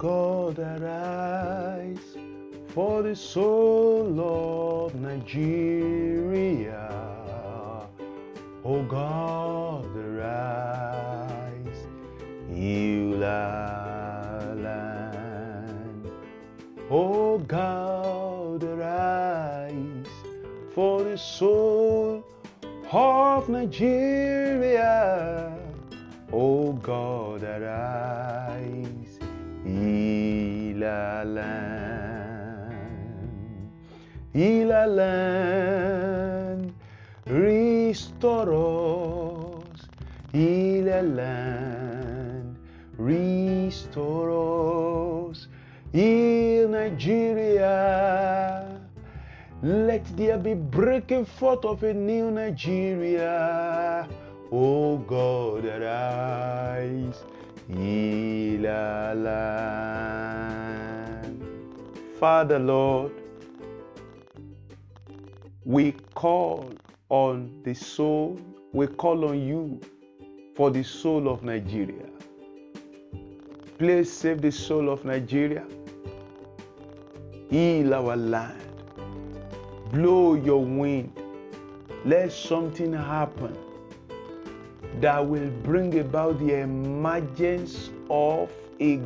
[0.00, 2.16] God, arise
[2.68, 6.88] for the soul of Nigeria.
[8.64, 11.84] Oh God, arise,
[12.48, 16.10] heal our land.
[16.90, 20.06] Oh God, arise
[20.74, 22.24] for the soul
[22.90, 25.52] of Nigeria.
[26.32, 28.89] Oh God, arise,
[30.84, 32.70] our land,
[34.32, 36.74] heal our land,
[37.26, 39.88] restore us,
[40.32, 42.56] heal land,
[42.98, 44.30] restore
[45.30, 45.48] us,
[45.92, 48.66] heal Nigeria.
[49.62, 54.08] Let there be breaking forth of a new Nigeria.
[54.50, 57.22] Oh God, arise,
[58.66, 60.50] our land.
[62.18, 63.12] Father, Lord,
[65.64, 66.70] we call
[67.08, 68.40] on the soul,
[68.72, 69.80] we call on you
[70.56, 72.06] for the soul of Nigeria.
[73.78, 75.64] Please save the soul of Nigeria.
[77.48, 78.60] Heal our land.
[79.90, 81.12] Blow your wind.
[82.04, 83.56] Let something happen
[84.98, 89.00] that will bring about the emergence of a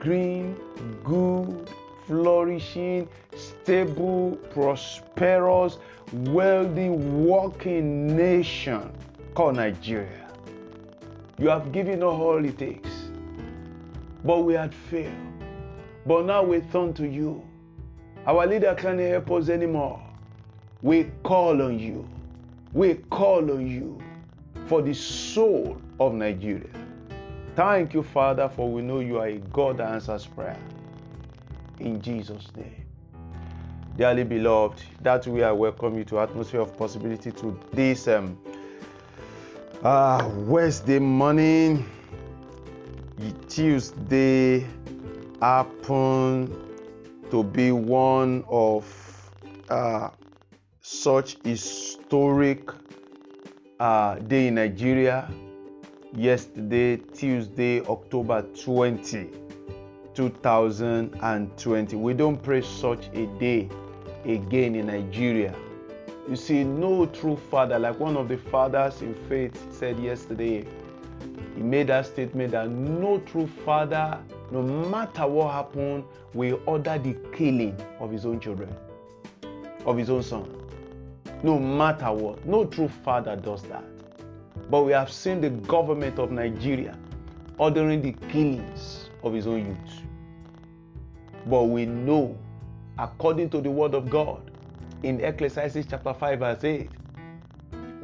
[0.00, 0.56] green,
[1.04, 1.70] good,
[2.06, 5.78] flourishing, stable, prosperous,
[6.12, 8.90] wealthy, working nation
[9.34, 10.28] called Nigeria.
[11.38, 13.10] You have given us all it takes,
[14.24, 15.12] but we had failed.
[16.06, 17.44] But now we turn to you.
[18.26, 20.00] Our leader can't help us anymore.
[20.82, 22.08] We call on you.
[22.72, 23.98] We call on you
[24.66, 26.68] for the soul of Nigeria.
[27.54, 30.58] Thank you, Father, for we know you are a God that answers prayer.
[31.78, 32.84] In Jesus' name.
[33.96, 38.38] Dearly beloved, that we are welcome you to atmosphere of possibility to this um,
[39.82, 41.88] uh, Wednesday morning,
[43.48, 44.66] Tuesday
[45.40, 46.54] happen
[47.30, 49.30] to be one of
[49.68, 50.10] uh,
[50.80, 52.70] such historic
[53.80, 55.30] uh, day in Nigeria.
[56.14, 59.28] Yesterday, Tuesday, October 20,
[60.14, 61.96] 2020.
[61.96, 63.68] We don't pray such a day
[64.24, 65.54] again in Nigeria.
[66.28, 70.64] You see, no true father, like one of the fathers in faith said yesterday,
[71.54, 74.18] he made that statement that no true father,
[74.50, 76.04] no matter what happened,
[76.34, 78.74] will order the killing of his own children,
[79.84, 80.65] of his own son.
[81.42, 82.44] No matter what.
[82.46, 83.84] No true father does that.
[84.70, 86.96] But we have seen the government of Nigeria
[87.58, 90.02] ordering the killings of his own youth.
[91.46, 92.36] But we know,
[92.98, 94.50] according to the word of God,
[95.02, 96.90] in Ecclesiastes chapter 5, verse 8,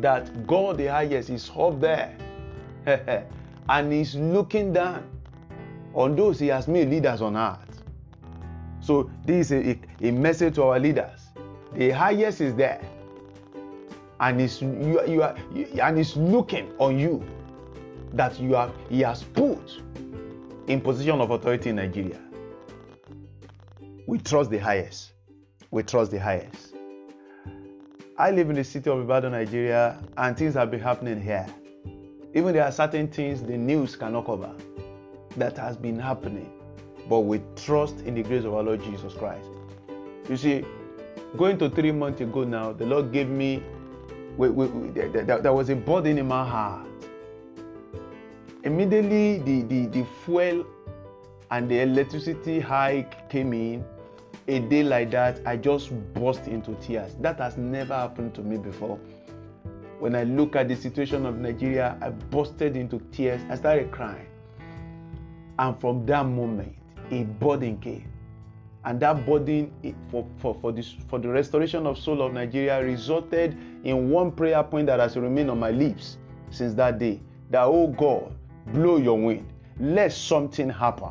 [0.00, 2.16] that God the highest is up there
[3.68, 5.04] and is looking down
[5.94, 7.82] on those he has made leaders on earth.
[8.80, 11.20] So, this is a, a message to our leaders.
[11.74, 12.80] The highest is there
[14.20, 15.36] and is you, you are
[15.82, 17.24] and is looking on you
[18.14, 19.80] that you have he has put
[20.66, 22.20] in position of authority in Nigeria.
[24.06, 25.12] We trust the highest.
[25.70, 26.74] We trust the highest.
[28.16, 31.46] I live in the city of Ibadan, Nigeria, and things have been happening here.
[32.34, 34.52] Even there are certain things the news cannot cover
[35.36, 36.50] that has been happening,
[37.08, 39.48] but we trust in the grace of our Lord Jesus Christ.
[40.28, 40.64] You see,
[41.36, 43.62] going to three months ago now, the Lord gave me
[44.38, 46.86] we, we, we, there, there, there, was a burden in my heart.
[48.62, 50.64] Immediately, the, the, the fuel
[51.50, 53.84] and the electricity hike came in.
[54.46, 57.14] A day like that, I just burst into tears.
[57.20, 58.98] That has never happened to me before.
[59.98, 63.42] When I look at the situation of Nigeria, I busted into tears.
[63.50, 64.26] I started crying.
[65.58, 66.74] And from that moment,
[67.10, 68.10] a burden came.
[68.84, 69.72] And that burden
[70.10, 74.62] for, for, for, this, for the restoration of soul of Nigeria resulted in one prayer
[74.62, 76.18] point that has remained on my lips
[76.50, 77.20] since that day.
[77.50, 78.32] That, oh God,
[78.68, 79.46] blow your wind.
[79.80, 81.10] Let something happen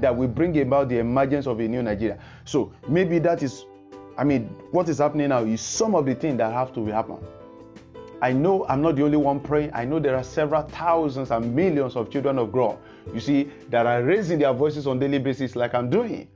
[0.00, 2.18] that will bring about the emergence of a new Nigeria.
[2.44, 3.64] So maybe that is,
[4.16, 7.18] I mean, what is happening now is some of the things that have to happen.
[8.20, 9.70] I know I'm not the only one praying.
[9.74, 12.78] I know there are several thousands and millions of children of God,
[13.14, 16.28] you see, that are raising their voices on daily basis like I'm doing.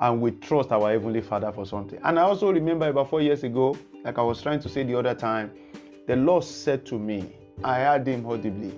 [0.00, 1.98] And we trust our Heavenly Father for something.
[2.04, 4.96] And I also remember about four years ago, like I was trying to say the
[4.96, 5.50] other time,
[6.06, 7.34] the Lord said to me,
[7.64, 8.72] I heard Him audibly,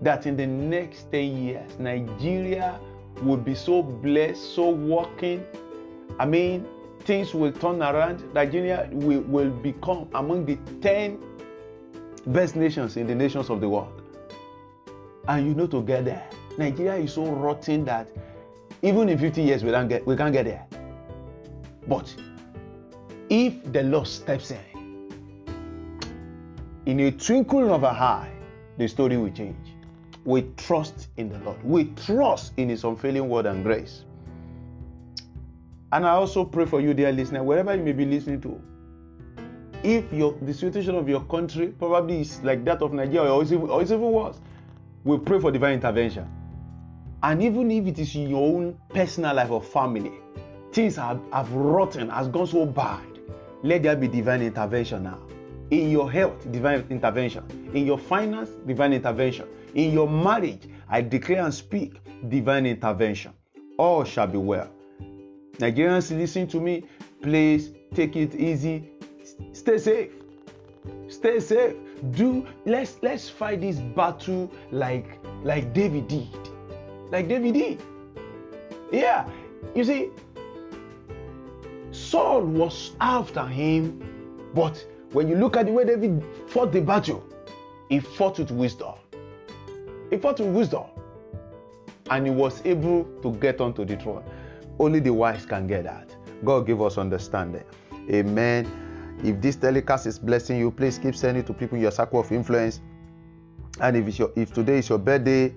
[0.00, 2.80] that in the next 10 years, Nigeria
[3.22, 5.44] will be so blessed, so working.
[6.18, 6.66] I mean,
[7.00, 8.32] things will turn around.
[8.32, 11.22] Nigeria will, will become among the 10
[12.28, 14.02] best nations in the nations of the world.
[15.26, 16.26] And you know to get there.
[16.56, 18.08] Nigeria is so rotten that
[18.82, 20.66] even in 50 years we can't get we can't get there.
[21.86, 22.14] But
[23.30, 25.10] if the Lord steps in,
[26.86, 28.32] in a twinkling of an eye,
[28.76, 29.56] the story will change.
[30.24, 31.62] We trust in the Lord.
[31.64, 34.04] We trust in His unfailing word and grace.
[35.92, 38.60] And I also pray for you, dear listener, wherever you may be listening to.
[39.82, 43.52] If your the situation of your country probably is like that of Nigeria or it's
[43.52, 44.40] even, or it's even worse,
[45.04, 46.28] we pray for divine intervention.
[47.22, 50.12] And even if it is in your own personal life or family,
[50.72, 53.04] things have, have rotten, has gone so bad,
[53.62, 55.18] let there be divine intervention now.
[55.70, 57.70] In your health, divine intervention.
[57.74, 59.46] In your finance, divine intervention.
[59.74, 63.32] In your marriage, I declare and speak divine intervention.
[63.76, 64.70] All shall be well.
[65.58, 66.84] Nigerians, listen to me.
[67.20, 68.90] Please take it easy.
[69.52, 70.12] Stay safe.
[71.08, 71.74] Stay safe.
[72.12, 76.47] Do let's let's fight this battle like like David did.
[77.10, 77.82] Like David did.
[78.92, 79.28] Yeah.
[79.74, 80.10] You see,
[81.90, 87.24] Saul was after him, but when you look at the way David fought the battle,
[87.88, 88.94] he fought with wisdom.
[90.10, 90.84] He fought with wisdom.
[92.10, 94.24] And he was able to get onto the throne.
[94.78, 96.14] Only the wise can get that.
[96.44, 97.64] God give us understanding.
[98.10, 99.18] Amen.
[99.24, 102.30] If this telecast is blessing you, please keep sending to people in your circle of
[102.32, 102.80] influence.
[103.80, 105.54] And if, your, if today is your birthday,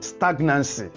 [0.00, 0.90] stagnancy.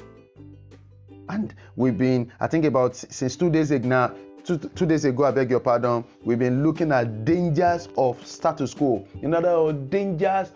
[1.29, 5.25] And we've been, I think about since two days ago now, two, two days ago,
[5.25, 9.07] I beg your pardon, we've been looking at dangers of status quo.
[9.21, 10.51] In other words, dangers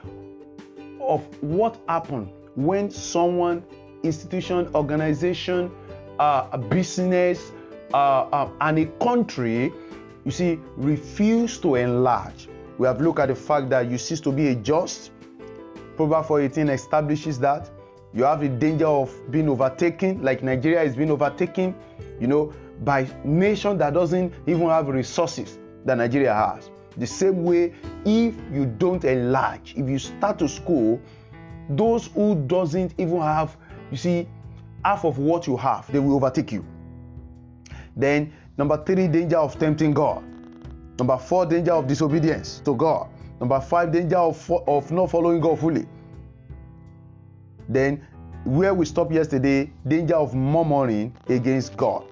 [1.07, 3.63] of what happened when someone,
[4.03, 5.72] institution, organization,
[6.19, 7.51] uh, a business,
[7.93, 9.72] uh, uh, and a country,
[10.25, 12.48] you see, refuse to enlarge.
[12.77, 15.12] We have looked at the fact that you cease to be a just.
[15.95, 17.69] Proverbs 4:18 establishes that.
[18.13, 21.75] You have the danger of being overtaken, like Nigeria is being overtaken,
[22.19, 26.69] you know, by nation that doesn't even have resources that Nigeria has.
[26.97, 27.73] The same way,
[28.05, 31.01] if you don't enlarge, if you start to school,
[31.69, 33.57] those who doesn't even have,
[33.91, 34.27] you see,
[34.83, 36.65] half of what you have, they will overtake you.
[37.95, 40.23] Then, number three, danger of tempting God.
[41.00, 43.09] Number four, danger of disobedience to God.
[43.39, 45.88] Number five, danger of, of not following God fully.
[47.67, 48.05] Then,
[48.45, 52.03] where we stopped yesterday, danger of murmuring against God.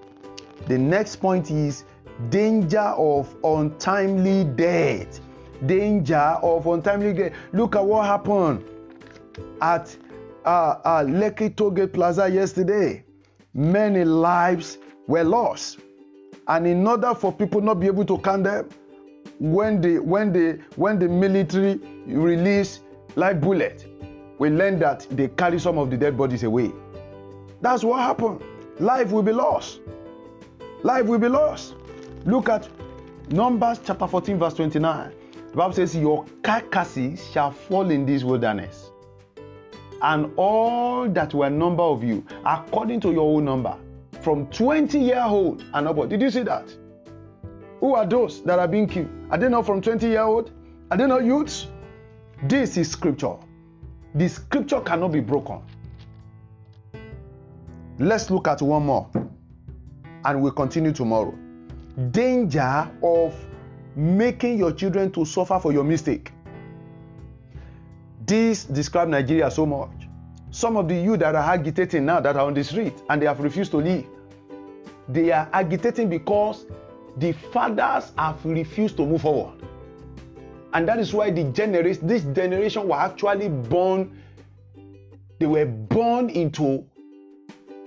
[0.67, 1.83] The next point is
[2.29, 5.19] danger of untimely death.
[5.65, 7.33] Danger of untimely death.
[7.53, 8.63] Look at what happened
[9.61, 9.95] at
[10.45, 13.03] uh, uh, Lekki Tollgate Plaza yesterday.
[13.53, 15.79] Many lives were lost,
[16.47, 18.69] and in order for people not be able to count them,
[19.39, 21.75] when the when the when the military
[22.05, 22.79] release
[23.15, 23.85] live bullet,
[24.39, 26.71] we learned that they carry some of the dead bodies away.
[27.61, 28.41] That's what happened.
[28.79, 29.81] Life will be lost.
[30.83, 31.75] Life will be lost.
[32.25, 32.69] Look at
[33.31, 35.11] Numbers chapter 14, verse 29.
[35.49, 38.91] The Bible says, Your carcasses shall fall in this wilderness,
[40.03, 43.75] and all that were number of you, according to your own number,
[44.21, 46.09] from 20 year old and upward.
[46.09, 46.71] Did you see that?
[47.79, 49.09] Who are those that are being killed?
[49.31, 50.51] Are they not from 20 year old?
[50.91, 51.67] Are they not youths?
[52.43, 53.35] This is scripture.
[54.13, 55.61] The scripture cannot be broken.
[57.97, 59.09] Let's look at one more
[60.25, 61.33] and we'll continue tomorrow.
[62.12, 63.36] Danger of
[63.95, 66.31] making your children to suffer for your mistake.
[68.25, 70.07] This describes Nigeria so much.
[70.51, 73.25] Some of the youth that are agitating now that are on the street and they
[73.25, 74.07] have refused to leave,
[75.10, 76.65] they are agitating because
[77.17, 79.62] the fathers have refused to move forward.
[80.74, 84.17] And that is why the generation, this generation were actually born,
[85.39, 86.86] they were born into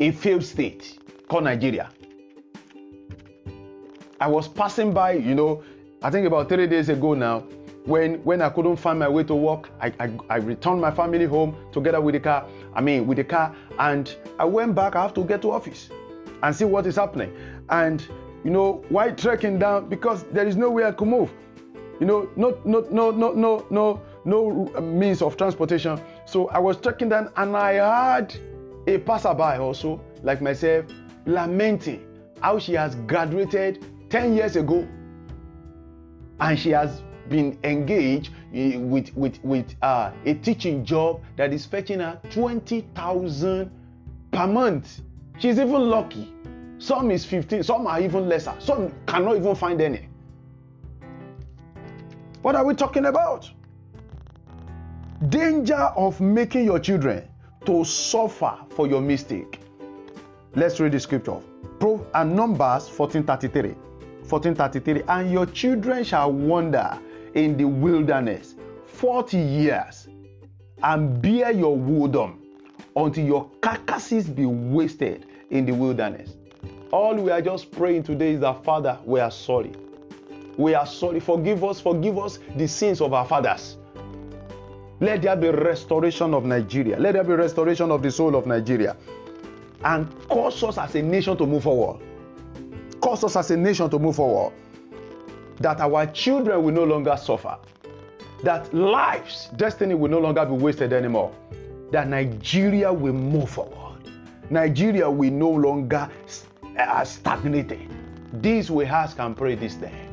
[0.00, 1.90] a failed state called Nigeria.
[4.20, 5.62] I was passing by, you know,
[6.02, 7.40] I think about three days ago now,
[7.86, 11.26] when when I couldn't find my way to work, I, I, I, returned my family
[11.26, 12.46] home together with the car.
[12.74, 14.96] I mean, with the car, and I went back.
[14.96, 15.90] I have to get to office
[16.42, 17.34] and see what is happening.
[17.68, 18.06] And
[18.42, 19.88] you know, why trekking down?
[19.88, 21.30] Because there is no way I could move.
[22.00, 26.00] You know, no, no, no, no, no, no, no means of transportation.
[26.26, 28.34] So I was trekking down, and I had
[28.86, 30.86] a passerby also, like myself,
[31.26, 32.06] lamenting
[32.40, 34.86] how she has graduated 10 years ago
[36.38, 41.66] and she has been engaged eh, with with with uh, a teaching job that is
[41.66, 43.68] fetching her 20,000
[44.30, 45.00] per month.
[45.40, 46.32] She's even lucky.
[46.78, 48.54] Some is 15, some are even lesser.
[48.60, 50.08] Some cannot even find any.
[52.42, 53.50] What are we talking about?
[55.28, 57.28] Danger of making your children
[57.66, 59.58] to suffer for your mistake.
[60.54, 61.40] Let's read the scripture.
[61.80, 63.74] Proof and Numbers 1433.
[64.28, 66.98] 1433 and your children shall wander
[67.34, 68.54] in the wilderness
[68.86, 70.08] 40 years
[70.82, 72.40] and bear your wisdom
[72.96, 76.36] until your carcasses be wasted in the wilderness.
[76.90, 79.72] All we are just praying today is that father we are sorry.
[80.56, 81.20] We are sorry.
[81.20, 83.76] Forgive us forgive us the sins of our fathers.
[85.00, 86.98] Let there be restoration of nigeria.
[86.98, 88.96] Let there be restoration of the soul of nigeria.
[89.84, 92.00] And cause us as a nation to move forward
[93.04, 94.54] cause us as a nation to move forward.
[95.58, 97.58] That our children will no longer suffer.
[98.42, 101.30] That lives, destiny will no longer be wasted anymore.
[101.92, 104.00] That Nigeria will move forward.
[104.48, 106.10] Nigeria will no longer
[107.04, 107.90] stagnated.
[108.32, 110.08] This we ask and pray this day.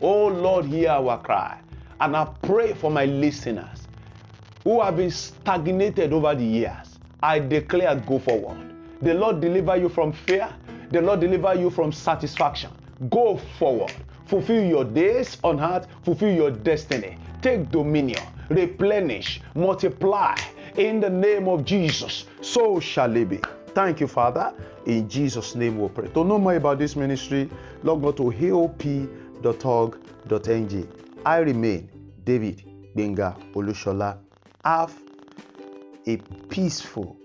[0.00, 1.58] Oh Lord, hear our cry.
[2.00, 3.88] And I pray for my listeners
[4.62, 6.98] who have been stagnated over the years.
[7.22, 8.72] I declare go forward.
[9.02, 10.48] The Lord deliver you from fear.
[10.90, 12.70] The Lord deliver you from satisfaction.
[13.10, 13.92] Go forward.
[14.26, 15.86] Fulfill your days on earth.
[16.02, 17.18] Fulfill your destiny.
[17.42, 18.22] Take dominion.
[18.48, 19.40] Replenish.
[19.54, 20.36] Multiply.
[20.76, 22.26] In the name of Jesus.
[22.40, 23.40] So shall it be.
[23.68, 24.54] Thank you, Father.
[24.86, 26.08] In Jesus' name we pray.
[26.08, 27.50] To know more about this ministry,
[27.82, 29.08] log on to heop.org.ng.
[31.24, 31.90] I remain
[32.24, 32.62] David
[32.94, 34.18] Benga Olushola.
[34.64, 34.94] Have
[36.06, 36.16] a
[36.48, 37.16] peaceful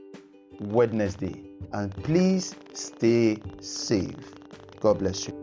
[0.60, 4.36] Wednesday and please stay safe.
[4.80, 5.41] God bless you.